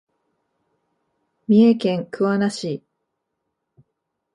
[1.47, 2.83] 三重県桑名市